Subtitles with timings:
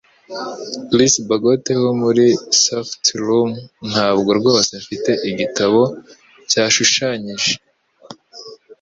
[0.89, 2.25] Chris Bagot wo muri
[2.63, 3.49] Softroom
[3.89, 5.81] 'Ntabwo rwose mfite igitabo
[6.49, 7.51] cyashushanyije.